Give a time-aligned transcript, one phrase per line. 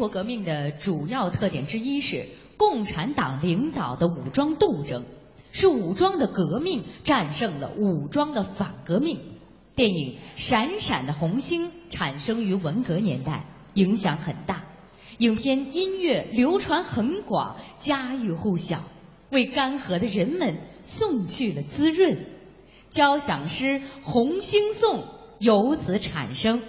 [0.00, 5.04] 国革命的主要特点之一是共产党领导的武装斗争，
[5.52, 9.20] 是武装的革命战胜了武装的反革命。
[9.76, 13.44] 电影《闪闪的红星》产生于文革年代，
[13.74, 14.64] 影响很大。
[15.18, 18.82] 影片音乐流传很广，家喻户晓，
[19.30, 22.26] 为干涸的人们送去了滋润。
[22.88, 23.66] 交响诗
[24.02, 25.00] 《红星颂》
[25.38, 26.62] 由此产生。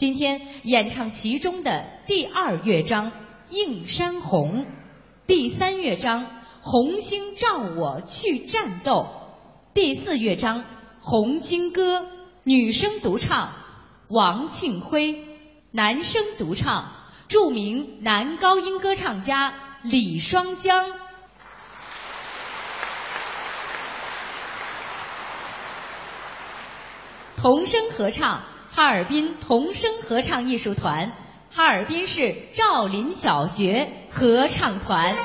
[0.00, 3.12] 今天演唱其中的第二乐章
[3.50, 4.64] 《映山红》，
[5.26, 6.22] 第三乐章
[6.62, 8.92] 《红星照我去战斗》，
[9.74, 10.60] 第四乐章
[11.02, 12.00] 《红星歌》，
[12.44, 13.52] 女声独唱
[14.08, 15.22] 王庆辉，
[15.70, 16.92] 男声独唱
[17.28, 20.86] 著名男高音歌唱家李双江。
[27.36, 28.44] 童声合唱。
[28.72, 31.12] 哈尔滨童声合唱艺术团，
[31.52, 35.16] 哈尔滨市赵林小学合唱团。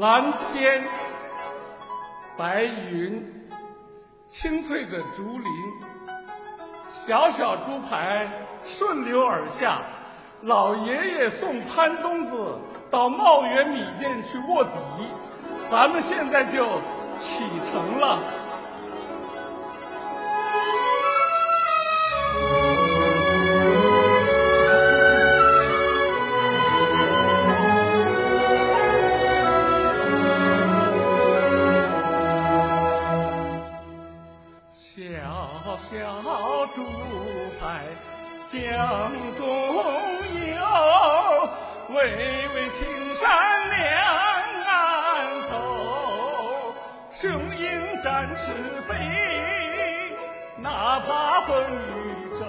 [0.00, 0.82] 蓝天、
[2.34, 3.22] 白云、
[4.26, 5.46] 青翠的竹林，
[6.88, 8.26] 小小猪排
[8.62, 9.82] 顺流而下。
[10.40, 12.58] 老爷爷送潘东子
[12.90, 14.70] 到茂源米店去卧底，
[15.70, 16.64] 咱们现在就
[17.18, 18.20] 启程了。
[38.80, 39.46] 江中
[40.56, 40.64] 游，
[41.90, 43.28] 巍巍青山
[43.68, 43.78] 两
[44.64, 44.72] 岸
[45.50, 45.52] 走，
[47.10, 48.50] 雄鹰展翅
[48.88, 48.96] 飞，
[50.56, 52.46] 哪怕风雨骤。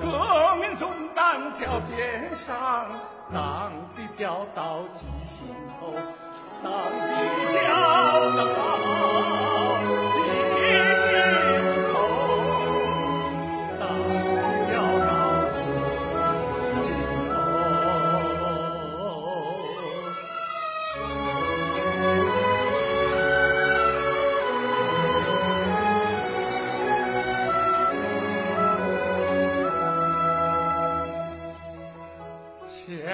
[0.00, 2.88] 革命重担挑肩上，
[3.34, 5.44] 党的教导记心
[5.80, 5.92] 头，
[6.62, 7.58] 党的教
[8.36, 9.77] 导。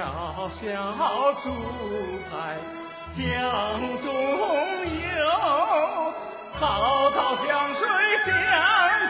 [0.05, 0.13] 小
[0.51, 1.49] 小竹
[2.31, 2.59] 排
[3.11, 3.23] 江
[4.03, 5.25] 中游
[6.53, 8.35] 滔滔江水向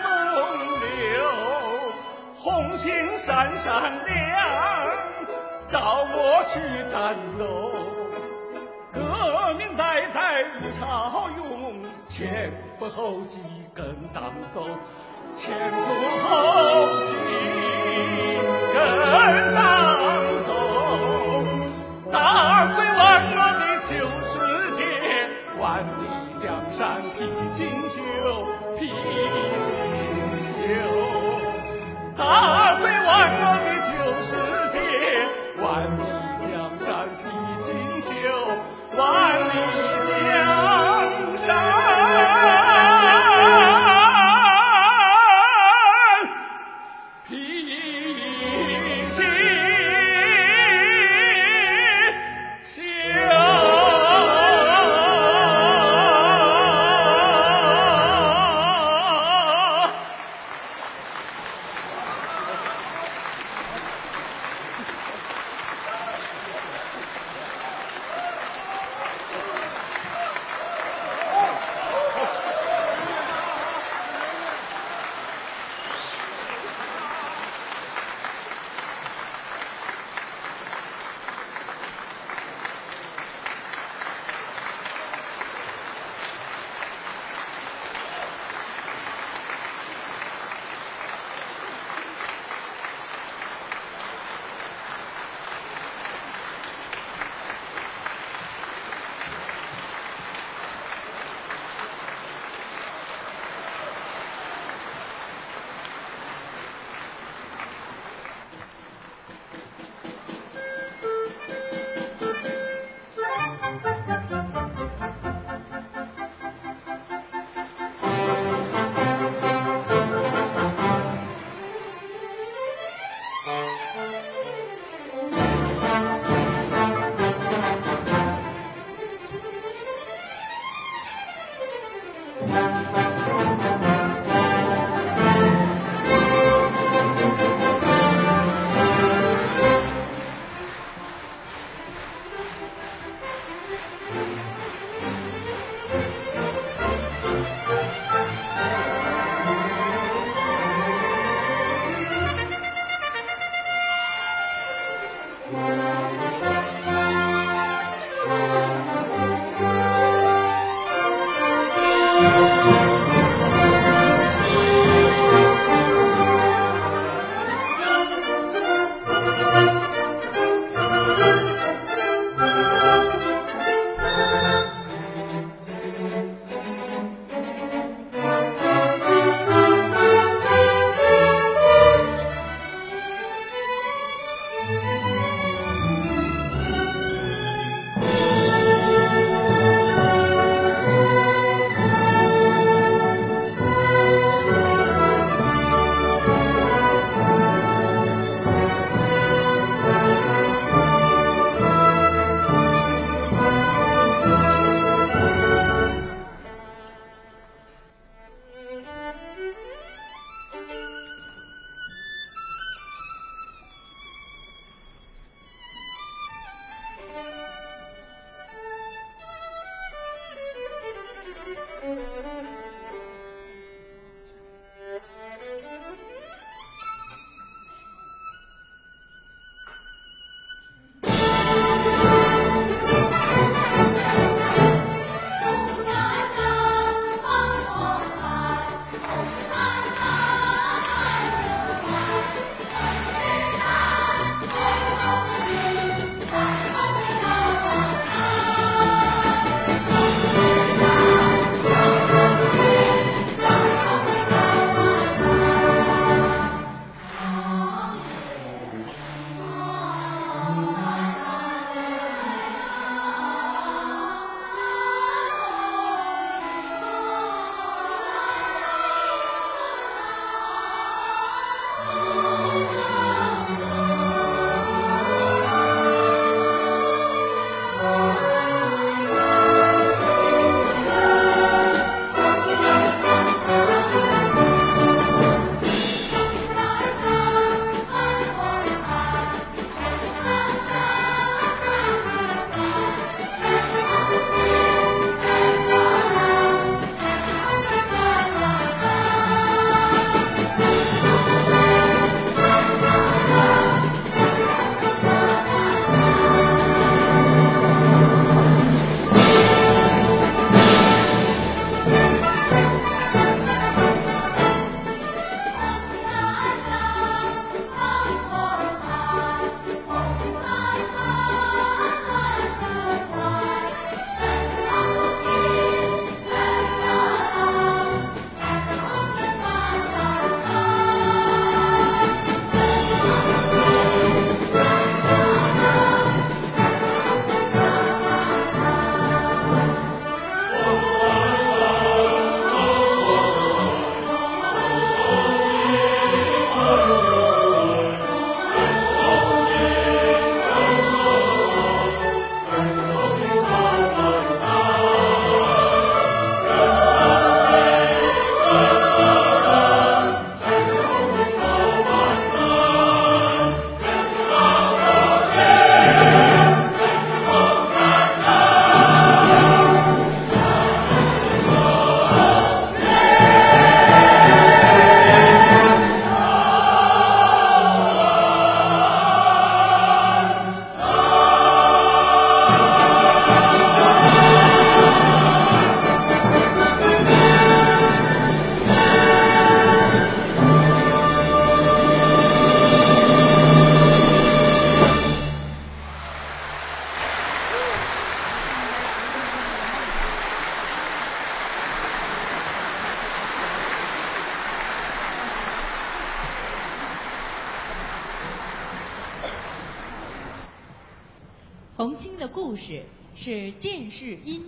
[0.05, 0.07] 东
[0.81, 0.87] 流
[2.37, 4.17] 红星闪闪亮
[5.67, 6.61] 照我去
[6.93, 7.73] 战斗
[8.93, 9.01] 革
[9.59, 13.43] 命代代如潮涌前赴后继
[13.75, 14.65] 跟党走
[15.35, 15.77] 前赴
[16.23, 16.31] 后
[17.03, 17.11] 继
[18.73, 18.77] 跟
[19.57, 19.94] 党
[22.15, 24.39] 打碎万年的旧世
[24.77, 24.81] 界，
[25.61, 28.54] 万里江山披锦绣。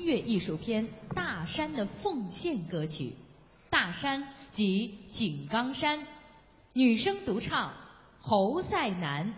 [0.07, 3.15] 乐艺术片《大山的奉献》歌曲，
[3.71, 6.07] 大山即井冈山，
[6.73, 7.75] 女生独唱
[8.21, 9.35] 侯赛南。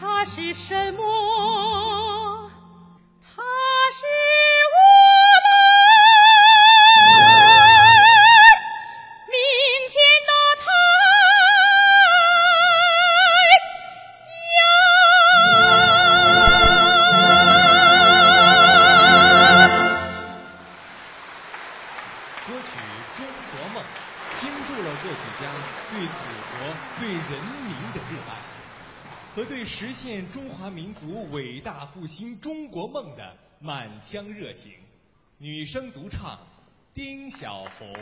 [0.00, 1.77] 它是什么？
[33.68, 34.72] 满腔热情，
[35.36, 36.38] 女生独唱，
[36.94, 37.94] 丁小红。